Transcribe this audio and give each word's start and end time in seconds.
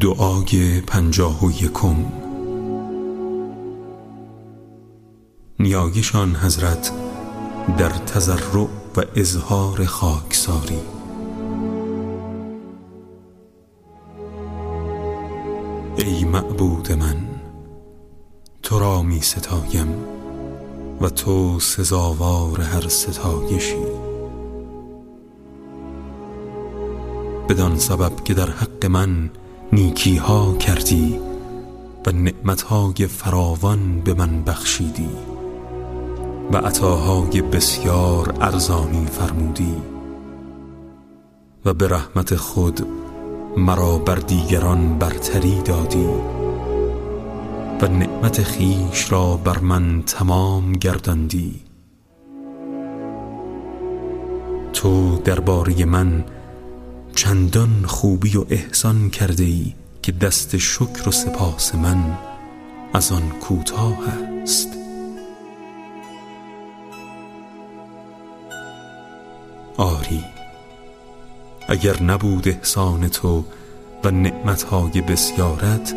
دعای 0.00 0.80
پنجاه 0.80 1.44
و 1.44 1.50
یکم 1.50 1.96
نیایشان 5.58 6.36
حضرت 6.36 6.92
در 7.78 7.88
تضرع 7.88 8.66
و 8.96 9.02
اظهار 9.16 9.84
خاکساری. 9.84 10.78
ای 15.96 16.24
معبود 16.24 16.92
من 16.92 17.16
تو 18.62 18.78
را 18.78 19.02
می 19.02 19.20
ستایم 19.20 19.88
و 21.00 21.08
تو 21.08 21.60
سزاوار 21.60 22.60
هر 22.60 22.88
ستایشی. 22.88 23.86
بدان 27.48 27.78
سبب 27.78 28.24
که 28.24 28.34
در 28.34 28.50
حق 28.50 28.86
من 28.86 29.30
نیکی 29.72 30.16
ها 30.16 30.56
کردی 30.56 31.20
و 32.06 32.10
نعمت 32.12 32.62
های 32.62 33.06
فراوان 33.06 34.00
به 34.00 34.14
من 34.14 34.42
بخشیدی 34.42 35.08
و 36.52 36.56
عطاهای 36.56 37.42
بسیار 37.42 38.34
ارزانی 38.40 39.06
فرمودی 39.06 39.74
و 41.64 41.74
به 41.74 41.88
رحمت 41.88 42.36
خود 42.36 42.86
مرا 43.56 43.98
بر 43.98 44.14
دیگران 44.14 44.98
برتری 44.98 45.62
دادی 45.62 46.08
و 47.82 47.88
نعمت 47.88 48.42
خیش 48.42 49.12
را 49.12 49.36
بر 49.36 49.58
من 49.58 50.02
تمام 50.02 50.72
گرداندی. 50.72 51.60
تو 54.72 55.18
درباره 55.18 55.84
من 55.84 56.24
چندان 57.16 57.84
خوبی 57.86 58.36
و 58.36 58.44
احسان 58.50 59.10
کرده 59.10 59.44
ای 59.44 59.72
که 60.02 60.12
دست 60.12 60.56
شکر 60.56 61.08
و 61.08 61.12
سپاس 61.12 61.74
من 61.74 62.18
از 62.94 63.12
آن 63.12 63.30
کوتاه 63.40 63.98
است. 64.42 64.68
آری 69.76 70.24
اگر 71.68 72.02
نبود 72.02 72.48
احسان 72.48 73.08
تو 73.08 73.44
و 74.04 74.10
نعمتهای 74.10 75.00
بسیارت 75.00 75.94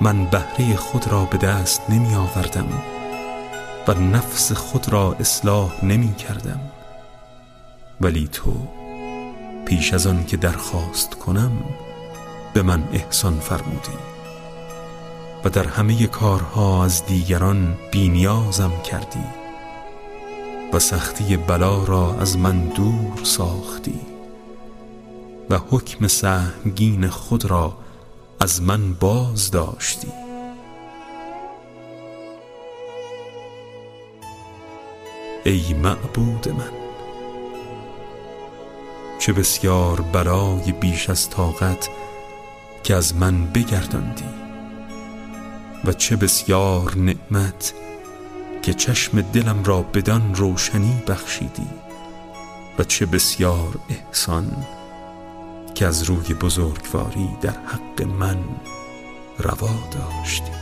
من 0.00 0.24
بهره 0.24 0.76
خود 0.76 1.08
را 1.08 1.24
به 1.24 1.38
دست 1.38 1.90
نمی 1.90 2.14
آوردم 2.14 2.68
و 3.88 3.94
نفس 3.94 4.52
خود 4.52 4.88
را 4.88 5.16
اصلاح 5.20 5.84
نمی 5.84 6.14
کردم 6.14 6.60
ولی 8.00 8.28
تو 8.32 8.83
پیش 9.64 9.94
از 9.94 10.06
آن 10.06 10.24
که 10.26 10.36
درخواست 10.36 11.14
کنم 11.14 11.52
به 12.54 12.62
من 12.62 12.88
احسان 12.92 13.40
فرمودی 13.40 13.98
و 15.44 15.48
در 15.48 15.66
همه 15.66 16.06
کارها 16.06 16.84
از 16.84 17.06
دیگران 17.06 17.78
بینیازم 17.90 18.72
کردی 18.90 19.24
و 20.72 20.78
سختی 20.78 21.36
بلا 21.36 21.84
را 21.84 22.16
از 22.20 22.38
من 22.38 22.68
دور 22.68 23.24
ساختی 23.24 24.00
و 25.50 25.58
حکم 25.70 26.06
سهمگین 26.06 27.08
خود 27.08 27.44
را 27.44 27.76
از 28.40 28.62
من 28.62 28.94
باز 28.94 29.50
داشتی. 29.50 30.12
ای 35.44 35.74
معبود 35.74 36.48
من! 36.48 36.83
چه 39.24 39.32
بسیار 39.32 40.00
برای 40.00 40.72
بیش 40.72 41.10
از 41.10 41.30
طاقت 41.30 41.88
که 42.82 42.94
از 42.94 43.16
من 43.16 43.46
بگرداندی 43.46 44.24
و 45.84 45.92
چه 45.92 46.16
بسیار 46.16 46.96
نعمت 46.96 47.74
که 48.62 48.74
چشم 48.74 49.20
دلم 49.20 49.64
را 49.64 49.82
بدان 49.82 50.34
روشنی 50.34 51.02
بخشیدی 51.08 51.66
و 52.78 52.84
چه 52.84 53.06
بسیار 53.06 53.78
احسان 53.88 54.66
که 55.74 55.86
از 55.86 56.02
روی 56.02 56.34
بزرگواری 56.34 57.28
در 57.42 57.56
حق 57.66 58.02
من 58.02 58.38
روا 59.38 59.74
داشتی. 59.90 60.52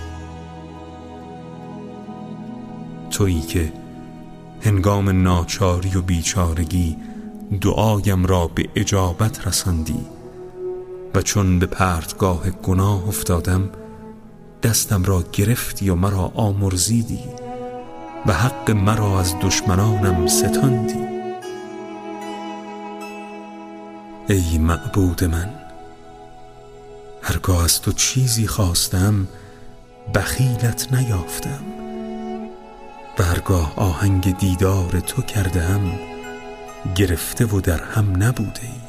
تویی 3.11 3.41
که 3.41 3.73
هنگام 4.65 5.23
ناچاری 5.23 5.97
و 5.97 6.03
بیچارگی 6.03 6.97
دعایم 7.61 8.27
را 8.27 8.47
به 8.47 8.69
اجابت 8.75 9.47
رساندی 9.47 10.07
و 11.15 11.23
چون 11.23 11.59
به 11.59 11.67
پرتگاه 11.67 12.51
گناه 12.51 13.09
افتادم 13.09 13.71
دستم 14.63 15.05
را 15.05 15.25
گرفتی 15.33 15.91
و 15.91 15.95
مرا 15.95 16.33
آمرزیدی 16.35 17.21
و 18.27 18.33
حق 18.33 18.71
مرا 18.71 19.21
از 19.21 19.35
دشمنانم 19.43 20.27
ستاندی. 20.27 21.13
ای 24.29 24.59
معبود 24.59 25.25
من 25.25 25.51
هرگاه 27.23 27.65
از 27.65 27.83
تو 27.83 27.93
چیزی 27.93 28.47
خواستم 28.47 29.29
بخیلت 30.15 30.93
نیافتم 30.93 31.63
و 33.19 33.23
هرگاه 33.23 33.73
آهنگ 33.77 34.39
دیدار 34.39 35.01
تو 35.01 35.23
کردم 35.23 36.12
گرفته 36.95 37.47
و 37.47 37.61
در 37.61 37.83
هم 37.83 38.23
نبوده 38.23 38.63
ای. 38.63 38.83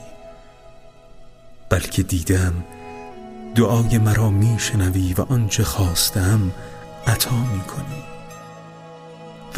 بلکه 1.69 2.03
دیدم 2.03 2.53
دعای 3.55 3.97
مرا 3.97 4.29
میشنوی 4.29 5.13
و 5.13 5.21
آنچه 5.21 5.63
خواستم 5.63 6.51
عطا 7.07 7.35
می‌کنی. 7.35 8.03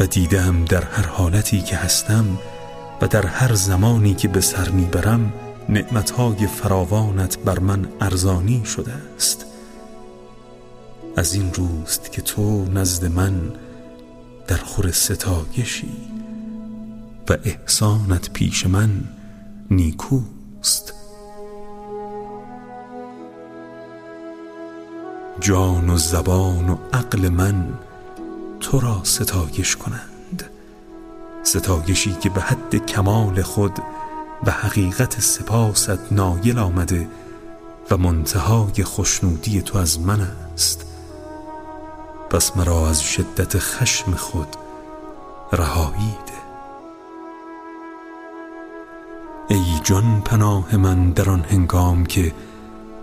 و 0.00 0.06
دیدم 0.06 0.64
در 0.64 0.84
هر 0.84 1.06
حالتی 1.06 1.60
که 1.60 1.76
هستم 1.76 2.38
و 3.00 3.06
در 3.06 3.26
هر 3.26 3.54
زمانی 3.54 4.14
که 4.14 4.28
به 4.28 4.40
سر 4.40 4.68
می‌برم 4.68 5.32
نعمتهای 5.68 6.46
فراوانت 6.46 7.38
بر 7.38 7.58
من 7.58 7.88
ارزانی 8.00 8.64
شده 8.64 8.92
است. 9.16 9.46
از 11.16 11.34
این 11.34 11.54
روست 11.54 12.12
که 12.12 12.22
تو 12.22 12.64
نزد 12.64 13.04
من 13.04 13.52
در 14.46 14.56
خور 14.56 14.90
ستایشی. 14.90 16.15
و 17.30 17.36
احسانت 17.44 18.30
پیش 18.30 18.66
من 18.66 18.90
نیکوست. 19.70 20.94
جان 25.40 25.90
و 25.90 25.96
زبان 25.96 26.70
و 26.70 26.76
عقل 26.92 27.28
من 27.28 27.68
تو 28.60 28.80
را 28.80 29.00
ستایش 29.04 29.76
کنند. 29.76 30.50
ستایشی 31.42 32.12
که 32.12 32.30
به 32.30 32.40
حد 32.40 32.86
کمال 32.86 33.42
خود 33.42 33.78
و 34.46 34.50
حقیقت 34.50 35.20
سپاست 35.20 36.12
نایل 36.12 36.58
آمده 36.58 37.08
و 37.90 37.96
منتهای 37.96 38.84
خوشنودی 38.84 39.62
تو 39.62 39.78
از 39.78 40.00
من 40.00 40.20
است. 40.54 40.86
پس 42.30 42.56
مرا 42.56 42.88
از 42.88 43.02
شدت 43.02 43.58
خشم 43.58 44.14
خود 44.14 44.56
رهایی 45.52 46.14
ای 49.48 49.80
جان 49.84 50.22
پناه 50.24 50.76
من 50.76 51.10
در 51.10 51.30
آن 51.30 51.44
هنگام 51.50 52.06
که 52.06 52.32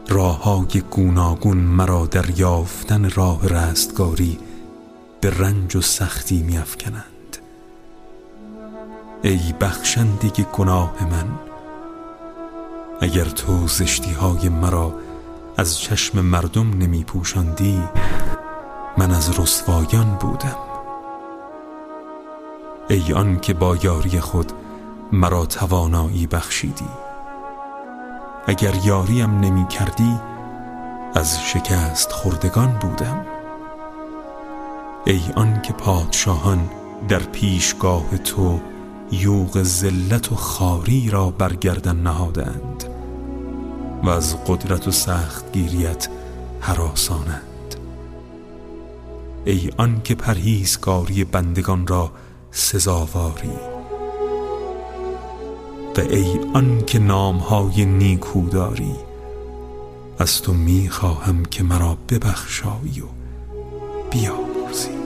راههای 0.07 0.83
گوناگون 0.91 1.57
مرا 1.57 2.05
در 2.05 2.39
یافتن 2.39 3.09
راه 3.09 3.47
رستگاری 3.47 4.39
به 5.21 5.29
رنج 5.29 5.75
و 5.75 5.81
سختی 5.81 6.43
میافکنند. 6.43 7.37
ای 9.22 9.53
بخشنده 9.61 10.29
گناه 10.29 11.07
من 11.11 11.25
اگر 13.01 13.25
تو 13.25 13.67
زشتی 13.67 14.11
های 14.11 14.49
مرا 14.49 14.93
از 15.57 15.79
چشم 15.79 16.22
مردم 16.22 16.69
نمی 16.69 17.03
پوشاندی 17.03 17.84
من 18.97 19.11
از 19.11 19.39
رسوایان 19.39 20.17
بودم. 20.19 20.57
ای 22.89 23.13
آن 23.13 23.39
که 23.39 23.53
با 23.53 23.75
یاری 23.75 24.19
خود 24.19 24.51
مرا 25.13 25.45
توانایی 25.45 26.27
بخشیدی. 26.27 26.89
اگر 28.47 28.73
یاریم 28.85 29.39
نمی 29.39 29.67
کردی 29.67 30.19
از 31.15 31.41
شکست 31.43 32.11
خوردگان 32.11 32.79
بودم. 32.81 33.25
ای 35.05 35.21
آن 35.35 35.61
که 35.61 35.73
پادشاهان 35.73 36.69
در 37.07 37.19
پیشگاه 37.19 38.17
تو 38.17 38.59
یوغ 39.11 39.63
ذلت 39.63 40.31
و 40.31 40.35
خاری 40.35 41.09
را 41.09 41.29
برگردن 41.29 41.95
نهادند 41.95 42.83
و 44.03 44.09
از 44.09 44.43
قدرت 44.45 44.87
و 44.87 44.91
سختگیریت 44.91 46.07
حراسانند. 46.59 47.75
ای 49.45 49.71
آن 49.77 50.01
که 50.03 50.15
پرهیزگاری 50.15 51.23
بندگان 51.23 51.87
را 51.87 52.11
سزاواری 52.51 53.72
و 55.97 56.01
ای 56.01 56.40
آن 56.53 56.84
که 56.87 56.99
نامهای 56.99 57.85
نیکو 57.85 58.49
داری 58.49 58.95
از 60.19 60.41
تو 60.41 60.53
می 60.53 60.90
خواهم 60.90 61.45
که 61.45 61.63
مرا 61.63 61.97
ببخشایی 62.09 63.01
و 63.01 63.05
بیامرزی 64.11 65.03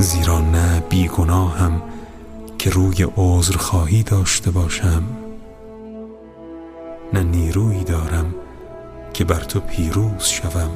زیرا 0.00 0.40
نه 0.40 0.80
بیگناهم 0.80 1.82
که 2.58 2.70
روی 2.70 3.06
عذر 3.16 3.56
خواهی 3.56 4.02
داشته 4.02 4.50
باشم 4.50 5.02
نه 7.12 7.22
نیرویی 7.22 7.84
دارم 7.84 8.34
که 9.12 9.24
بر 9.24 9.40
تو 9.40 9.60
پیروز 9.60 10.24
شوم 10.24 10.70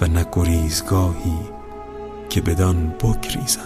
و 0.00 0.06
نه 0.06 0.26
گریزگاهی 0.32 1.38
که 2.28 2.40
بدان 2.40 2.94
بگریزم. 3.02 3.60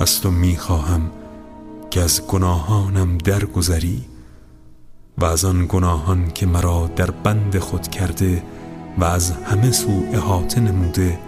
از 0.00 0.20
تو 0.20 0.30
می‌خواهم 0.30 1.10
که 1.90 2.00
از 2.00 2.26
گناهانم 2.26 3.18
درگذری 3.18 4.04
و 5.18 5.24
از 5.24 5.44
آن 5.44 5.66
گناهان 5.68 6.30
که 6.30 6.46
مرا 6.46 6.90
در 6.96 7.10
بند 7.10 7.58
خود 7.58 7.88
کرده 7.88 8.42
و 8.98 9.04
از 9.04 9.30
همه 9.30 9.72
سو 9.72 10.04
احاطه 10.12 10.60
نموده 10.60 11.18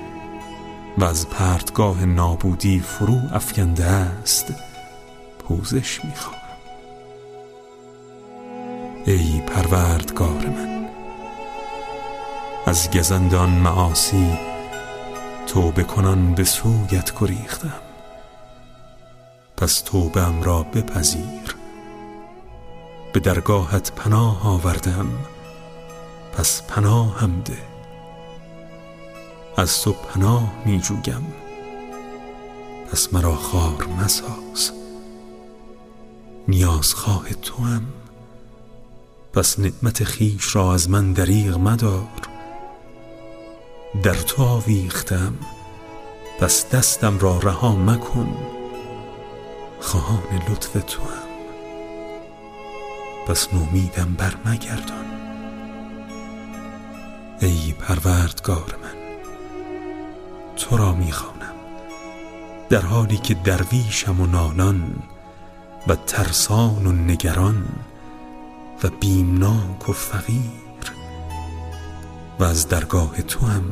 و 0.98 1.04
از 1.04 1.28
پرتگاه 1.28 2.04
نابودی 2.04 2.80
فرو 2.80 3.20
افکنده 3.32 3.84
است 3.84 4.54
پوزش 5.38 6.04
می‌خواهم 6.04 6.36
ای 9.06 9.40
پروردگار 9.46 10.46
من 10.46 10.86
از 12.66 12.90
گزندان 12.90 13.50
معاصی 13.50 14.38
توبه 15.46 15.82
کنان 15.82 16.34
به 16.34 16.44
سویت 16.44 17.20
گریختم. 17.20 17.80
پس 19.56 19.80
توبه 19.80 20.42
را 20.42 20.62
بپذیر 20.62 21.56
به 23.12 23.20
درگاهت 23.20 23.92
پناه 23.92 24.48
آوردم. 24.48 25.08
پس 26.32 26.62
پناه 26.62 27.18
هم 27.20 27.40
ده. 27.40 27.75
از 29.58 29.82
تو 29.82 29.92
پناه 29.92 30.52
می 30.64 30.80
جویم 30.80 31.34
پس 32.92 33.12
مرا 33.14 33.34
خار 33.34 33.86
مساز. 33.86 34.72
نیازخواه 36.48 37.28
تو 37.28 37.62
هم 37.62 37.86
پس 39.32 39.58
نعمت 39.58 40.04
خیش 40.04 40.56
را 40.56 40.74
از 40.74 40.90
من 40.90 41.12
دریغ 41.12 41.56
مدار. 41.58 42.08
در 44.02 44.14
تو 44.14 44.42
آویختم. 44.42 45.34
پس 46.40 46.70
دستم 46.70 47.18
را 47.18 47.38
رها 47.38 47.76
مکن. 47.76 48.36
خواهان 49.80 50.42
لطف 50.48 50.72
تو 50.72 51.02
هم 51.02 51.26
پس 53.26 53.54
نومیدم 53.54 54.14
بر 54.14 54.34
مگردان 54.44 55.06
ای 57.40 57.74
پروردگار 57.78 58.78
من. 58.82 58.95
تو 60.56 60.76
را 60.76 60.94
می‌خوانم. 60.94 61.54
در 62.68 62.80
حالی 62.80 63.16
که 63.16 63.34
درویشم 63.34 64.20
و 64.20 64.26
نالان 64.26 65.02
و 65.86 65.96
ترسان 65.96 66.86
و 66.86 66.92
نگران 66.92 67.64
و 68.82 68.88
بیمناک 69.00 69.88
و 69.88 69.92
فقیر 69.92 70.66
و 72.38 72.44
از 72.44 72.68
درگاه 72.68 73.22
تو 73.22 73.46
هم 73.46 73.64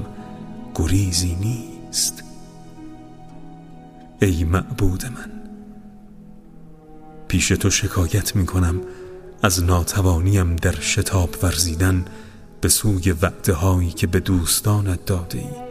گریزی 0.75 1.35
نیست. 1.35 2.25
ای 4.23 4.45
معبود 4.45 5.05
من 5.05 5.31
پیش 7.29 7.49
تو 7.49 7.71
شکایت 7.71 8.37
می 8.37 8.47
کنم 8.47 8.81
از 9.43 9.65
ناتوانیم 9.65 10.57
در 10.57 10.81
شتاب 10.81 11.31
ورزیدن 11.43 12.05
به 12.61 12.69
سوی 12.69 13.13
وعده 13.13 13.53
هایی 13.53 13.91
که 13.91 14.07
به 14.07 14.21
دوستانت 14.21 15.05
داده 15.07 15.39
ای 15.39 15.64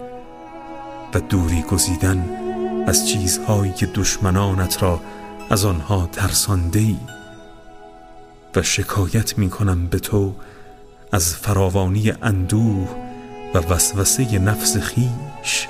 و 1.13 1.19
دوری 1.19 1.62
گزیدن 1.62 2.30
از 2.88 3.07
چیزهایی 3.07 3.71
که 3.71 3.86
دشمنانت 3.86 4.83
را 4.83 5.01
از 5.50 5.65
آنها 5.65 6.10
ترسانده 6.12 6.80
ای 6.80 6.98
و 8.56 8.62
شکایت 8.62 9.38
می 9.38 9.50
کنم 9.50 9.88
به 9.88 10.00
تو 10.00 10.36
از 11.12 11.36
فراوانی 11.36 12.13
اندوه 12.21 12.89
و 13.54 13.57
وسوسه 13.57 14.39
نفس 14.39 14.77
خیش. 14.77 15.68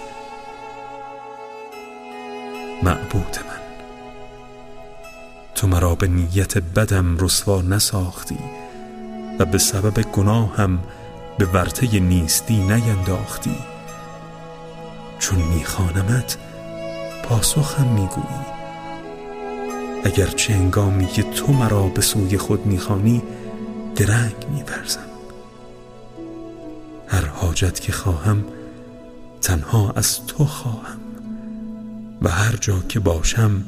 معبود 2.84 3.38
من 3.48 3.64
تو 5.56 5.68
مرا 5.68 5.96
به 5.96 6.08
نیت 6.08 6.58
بدم 6.58 7.18
رسوا 7.18 7.62
نساختی 7.62 8.40
و 9.40 9.46
به 9.46 9.58
سبب 9.58 10.02
گناهم 10.02 10.80
به 11.38 11.46
ورطه 11.46 12.00
نیستی 12.00 12.58
نینداختی. 12.58 13.73
چون 15.24 15.40
میخوانمت 15.40 16.38
پاسخم 17.24 17.88
می‌گویی. 17.88 18.46
اگر 20.04 20.28
چه 20.28 20.54
انگامی 20.54 21.08
که 21.08 21.24
تو 21.24 21.54
مرا 21.54 21.84
به 21.84 22.02
سوی 22.02 22.38
خود 22.38 22.66
می‌خوانی 22.66 23.22
درنگ 23.96 24.36
میورزم 24.54 25.00
هر 27.08 27.26
حاجت 27.26 27.80
که 27.80 27.92
خواهم 27.92 28.44
تنها 29.42 29.94
از 29.96 30.26
تو 30.26 30.46
خواهم. 30.46 31.00
و 32.22 32.30
هر 32.30 32.56
جا 32.62 32.80
که 32.90 33.00
باشم 33.00 33.64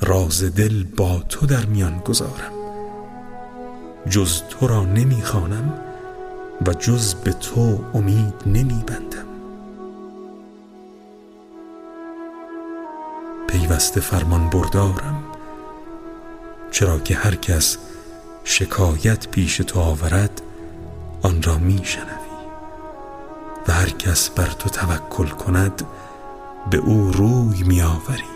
راز 0.00 0.54
دل 0.54 0.84
با 0.84 1.22
تو 1.28 1.46
در 1.46 1.66
میان 1.66 1.98
گذارم. 1.98 2.52
جز 4.10 4.42
تو 4.50 4.66
را 4.66 4.84
نمی‌خوانم 4.84 5.74
و 6.66 6.72
جز 6.72 7.14
به 7.14 7.32
تو 7.32 7.84
امید 7.94 8.34
نمیبندم. 8.46 9.31
پیوسته 13.62 14.00
فرمان 14.00 14.50
بردارم. 14.50 15.24
چرا 16.70 16.98
که 16.98 17.14
هر 17.14 17.34
کس 17.34 17.78
شکایت 18.44 19.28
پیش 19.28 19.56
تو 19.56 19.80
آورد 19.80 20.42
آن 21.22 21.42
را 21.42 21.58
میشنوی 21.58 22.32
و 23.68 23.72
هر 23.72 23.88
کس 23.88 24.30
بر 24.30 24.46
تو 24.46 24.68
توکل 24.68 25.26
کند 25.26 25.82
به 26.70 26.78
او 26.78 27.12
روی 27.12 27.62
میآوری 27.62 28.32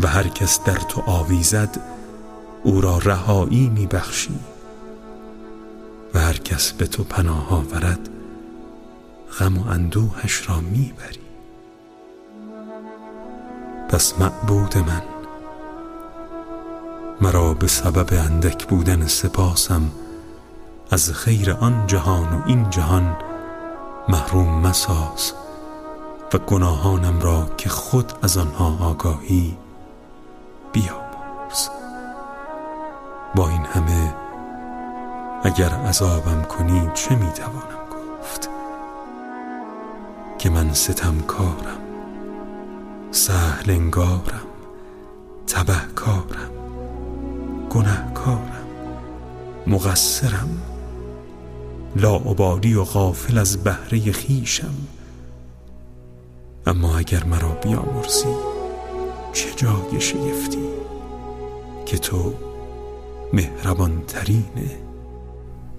و 0.00 0.06
هر 0.06 0.28
کس 0.28 0.64
در 0.64 0.78
تو 0.78 1.02
آویزد 1.06 1.80
او 2.62 2.80
را 2.80 2.98
رهایی 2.98 3.68
میبخشی 3.68 4.38
و 6.14 6.18
هر 6.18 6.36
کس 6.36 6.72
به 6.72 6.86
تو 6.86 7.04
پناه 7.04 7.52
آورد 7.52 8.08
غم 9.38 9.58
و 9.58 9.68
اندوهش 9.68 10.48
را 10.48 10.60
می‌بری 10.60 11.29
پس 13.90 14.14
معبود 14.18 14.78
من. 14.78 15.02
مرا 17.20 17.54
به 17.54 17.66
سبب 17.66 18.08
اندک 18.12 18.66
بودن 18.66 19.06
سپاسم 19.06 19.90
از 20.90 21.12
خیر 21.12 21.52
آن 21.52 21.86
جهان 21.86 22.34
و 22.34 22.42
این 22.46 22.70
جهان 22.70 23.16
محروم 24.08 24.60
مساز 24.60 25.32
و 26.34 26.38
گناهانم 26.38 27.20
را 27.20 27.50
که 27.56 27.68
خود 27.68 28.12
از 28.22 28.36
آنها 28.36 28.90
آگاهی 28.90 29.56
بیامرز 30.72 31.68
با 33.34 33.48
این 33.48 33.64
همه 33.64 34.14
اگر 35.42 35.70
عذابم 35.70 36.42
کنی 36.42 36.90
چه 36.94 37.16
می‌توانم 37.16 37.86
گفت؟ 37.90 38.50
که 40.38 40.50
من 40.50 40.72
ستمکارم. 40.74 41.89
سهل 43.12 43.70
انگارم 43.70 44.46
تبهکارم 45.46 46.50
گنهکارم 47.70 48.66
مقصرم 49.66 50.62
لاعبالی 51.96 52.74
و 52.74 52.84
غافل 52.84 53.38
از 53.38 53.64
بهره 53.64 54.12
خیشم 54.12 54.74
اما 56.66 56.98
اگر 56.98 57.24
مرا 57.24 57.48
بیامرزی 57.48 58.34
چه 59.32 59.54
جای 59.56 60.00
شگفتی 60.00 60.68
که 61.86 61.98
تو 61.98 62.34
مهربان 63.32 64.02
ترین 64.06 64.70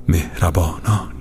مهربانانی؟ 0.08 1.21